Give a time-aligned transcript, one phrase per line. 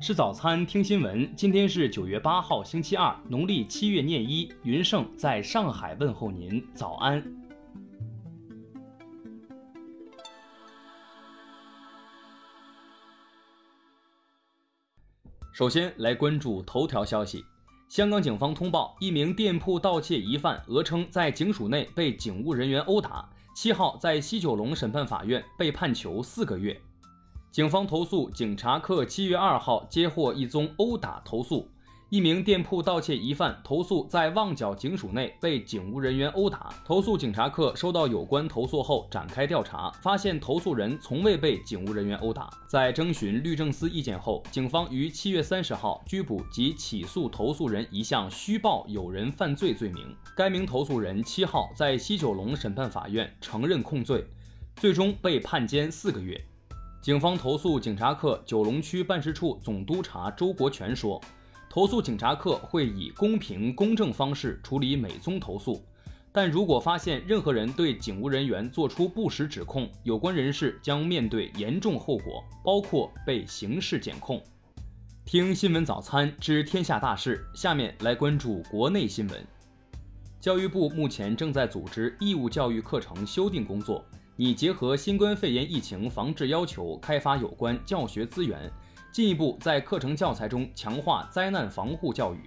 [0.00, 1.28] 吃早餐，听新闻。
[1.34, 4.48] 今天是九月八号，星期二，农历七月廿一。
[4.62, 7.20] 云盛在上海问候您，早安。
[15.52, 17.44] 首先来关注头条消息：
[17.88, 26.80] 香港警方通报，一名店铺盗窃疑犯讹称在警署内被警务人员殴打，七号在西九龙审判法院被判囚四个月。
[27.50, 31.66] 警方投诉，警察课七月二号接获一宗殴打投诉，
[32.10, 36.74] 一名店铺盗窃疑犯投诉在旺角警署内被警务人员殴打。
[36.84, 42.50] 投诉警察课收到有关投诉后展开调查，发现投诉人从未被警务人员殴打。
[42.68, 50.14] 在征询律政司意见后，警方于七月三十号拘捕及起诉投诉人一项虚报有人犯罪罪名。
[50.36, 54.24] 该名投诉人七号在西九龙审判法院承认控罪，
[54.76, 56.38] 最终被判监四个月。
[57.00, 61.20] 警方投诉警察课九龙区办事处总督察周国权说
[61.70, 65.80] ：“投诉警察课会以公平公正方式处理每宗投诉，
[66.32, 74.42] 但如果发现任何人对警务人员作出不实指控，有关人士将面对严重后果，包括被刑事检控。”
[75.24, 79.46] 听新闻早餐知天下大事，下面来关注国内新闻。
[80.40, 84.04] 教育部目前正在组织义务教育课程修订工作。
[84.40, 88.70] 拟结合新冠肺炎疫情防治要求，开发有关教学资源，
[89.10, 92.38] 进一步在课程教材中强化灾难防护教育。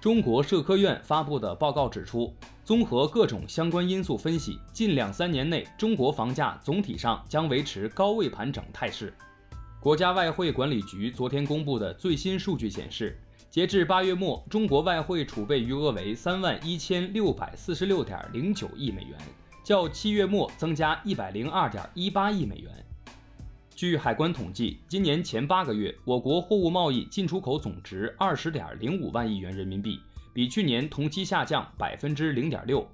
[0.00, 9.14] 中国社科院发布的报告指出，综合各种相关因素分析，近两三年内中国房价总体上将维持高位盘整态势。
[9.78, 13.16] 国家外汇管理局昨天公布的最新数据显示，
[13.48, 19.16] 截至八月末，中国外汇储备余额为三万一千六百四十六点零九亿美元。
[19.64, 22.70] 较七月末增加一百零二点一八亿美元。
[23.74, 29.98] 据海关统计，今年前八个月，我国货物贸易进出口总值二十点零五万亿元人民币，
[30.34, 32.86] 比去年同期下降百分之零点六，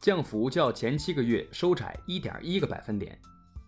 [0.00, 3.16] 降幅较前七个月收窄一点一个百分点。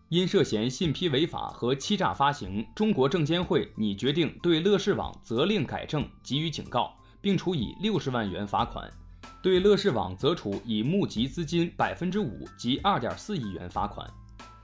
[0.08, 8.90] 因涉嫌信批违法和欺诈发行，中国证监会拟决定对乐视网责令改正，给予警告，并处以六十万元罚款。
[9.42, 14.08] 对乐视网则处以募集资金百分之五及二点四亿元罚款。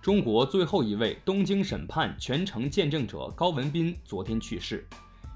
[0.02, 4.86] 中国最后一位东京审判全程见证者高文斌昨天去世。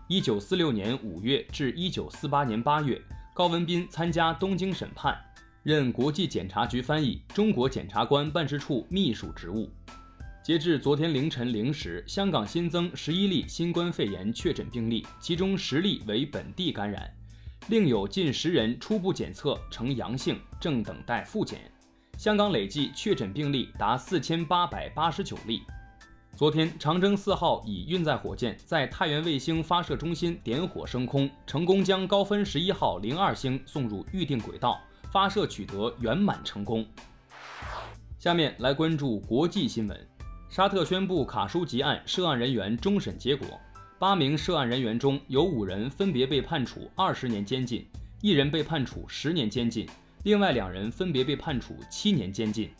[0.09, 3.01] 一九四六年五月至一九四八年八月，
[3.35, 5.19] 高文斌参加东京审判，
[5.63, 9.71] 任国际检察局翻译、中国检察官办事处秘书职务。
[10.43, 17.11] 截至昨天凌晨零时，香港新增十一例新冠肺炎确诊病例，其中十例为本地感染。
[17.67, 21.71] 另有近十人初步检测呈阳性，正等待复检。
[22.17, 25.63] 香港累计确诊病例达四千八百八十九例。
[26.35, 34.81] 昨天，长征四号乙运载火箭在太原卫星发射中心点火升空，成功将高分十一号零二星送入预定轨道，
[35.13, 36.87] 发射取得圆满成功。
[38.19, 40.09] 下面来关注国际新闻：
[40.49, 43.47] 沙特宣布卡舒吉案涉案人员终审结果。
[43.99, 47.85] 八名涉案人员中有五人分别被判处二十年监禁，
[48.21, 49.89] 一人被判处十年监禁，
[50.23, 52.71] 另外两人分别被判处七年监禁。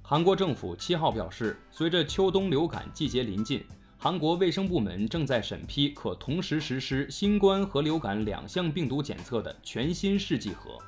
[0.00, 3.64] 韩国政府七号表示，随着秋冬流感季节临近，
[3.98, 10.78] 韩国卫生部门正在审批可同时实施新冠和流感两项病毒检测的全新试剂盒。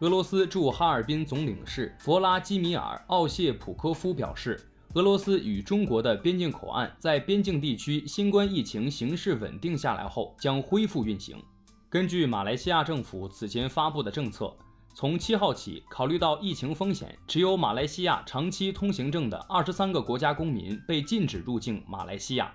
[0.00, 4.60] 俄罗斯驻哈尔滨总领事弗拉基米尔·奥谢普科夫表示。
[4.94, 11.36] 俄罗斯与中国的边境口岸在边境地区新冠疫情形势稳定下来后将恢复运行。
[11.90, 14.50] 根据马来西亚政府此前发布的政策，
[14.94, 22.50] 从七号起，考虑到疫情风险，持有马来西亚长期通行证的二十三个国家公民被禁止入境马来西亚。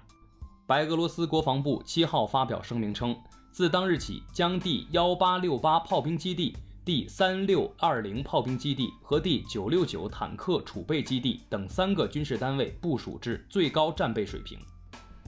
[0.66, 3.16] 白俄罗斯国防部七号发表声明称，
[3.52, 6.56] 自当日起，将第幺八六八炮兵基地。
[6.86, 14.60] 第三六二零炮兵基地和第九六九坦克储备基地等三个军事单位部署至最高战备水平。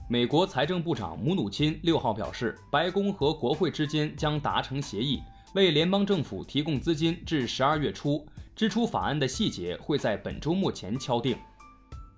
[0.06, 5.22] 美国财政部长姆努钦六号表示，白宫和国会之间将达成协议，
[5.54, 8.26] 为联邦政府提供资金至十二月初。
[8.54, 11.38] 支出法案的细节会在本周末前敲定。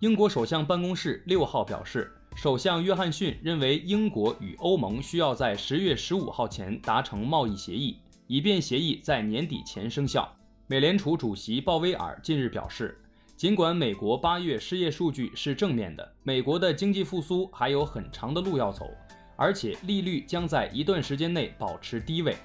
[0.01, 7.99] 英国首相办公室六号表示，首相约翰逊认为英国与欧盟需要在十月十五号前达成贸易协议。
[8.29, 10.31] 以便协议在年底前生效。
[10.67, 13.01] 美联储主席鲍威尔近日表示，
[13.37, 18.87] 尽管美国八月失业数据是正面的，美国的经济复苏还有很长的路要走，
[19.35, 22.37] 而且利率将在一段时间内保持低位。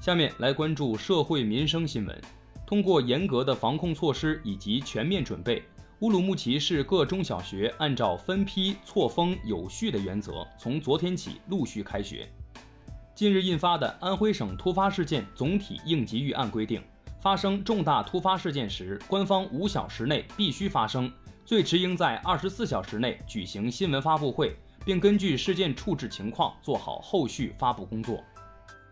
[0.00, 2.20] 下面来关注社会民生新闻。
[2.66, 5.62] 通过严格的防控措施以及全面准备，
[6.00, 12.26] 乌鲁木齐市各中小学按照分批错峰有序的原则，从昨天起陆续开学。
[13.14, 16.82] 近日印发的《安徽省突发事件总体应急预案》规定，
[17.20, 21.12] 发生重大突发事件时，官方五小时内必须发声，
[21.44, 28.18] 最迟应在二十四小时内举行新闻发布会，并根据事件处置情况做好后续发布工作。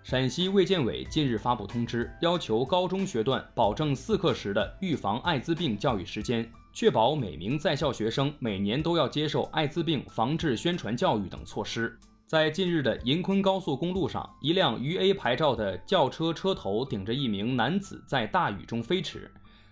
[0.02, 6.48] 陕西卫健委近日发布通知，要求高中学段保证四课时的预防艾滋病教育时间。
[6.72, 11.98] 确保每名在校学生每年都要接受艾滋病防治宣传教育等措施。
[12.30, 19.28] 在近日的银昆高速公路上，一辆渝 A 牌照的轿车车头顶着一名男子在大雨中飞驰，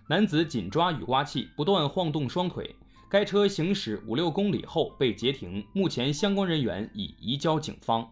[0.09, 2.75] 男子紧抓雨刮器，不断晃动双腿。
[3.07, 8.05] 该车行驶五六公里后被截停，目前相关人员已移交警方。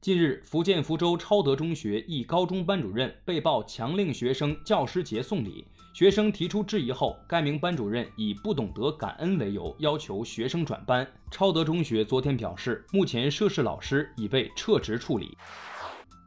[0.00, 5.66] 近日，福建福州超德中学一高中班主任被曝强令学生教师节送礼。
[5.92, 11.04] 学生提出质疑后，该名班主任以不懂得感恩为由，要求学生转班。
[11.32, 15.36] 超德中学昨天表示，目前涉事老师已被撤职处理。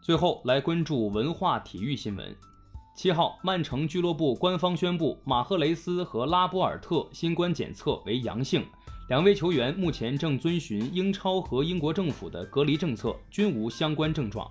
[0.02, 2.36] 最后来关注文化体育新闻。
[2.94, 8.66] 七号，曼城俱乐部官方宣布，马赫雷斯和拉波尔特新冠检测为阳性，
[9.07, 14.50] 两位球员目前正遵循英超和英国政府的隔离政策，均无相关症状。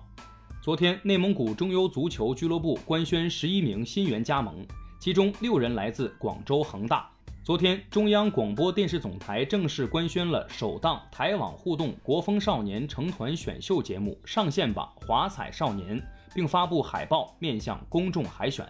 [0.61, 4.63] 昨天，内蒙古中优足球俱乐部官宣十一名新员加盟。
[4.99, 7.09] 其中六人来自广州恒大。
[7.43, 15.99] 昨天，中央广播电视总台正式官宣了首档台网互动国风少年成团选秀节目《上线吧，华彩少年》，
[16.35, 18.63] 并发布海报面向公众海选。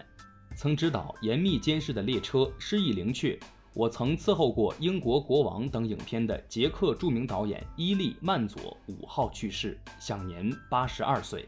[0.55, 3.33] 曾执导《严密监视的列车》《失意灵雀》
[3.73, 11.47] 《我曾伺候过英国国王》等影片的捷克著名导演伊利曼佐五号去世，享年八十二岁。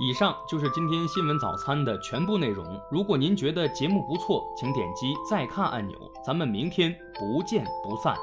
[0.00, 2.80] 以上就是今天新闻早餐的全部内容。
[2.90, 5.98] 如果您觉得节目不错，请点击再看按钮。
[6.24, 8.16] 咱们明天不见不散。